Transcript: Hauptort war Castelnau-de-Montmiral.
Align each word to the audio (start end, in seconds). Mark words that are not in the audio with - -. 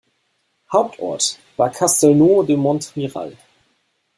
Hauptort 0.71 1.37
war 1.57 1.69
Castelnau-de-Montmiral. 1.69 3.37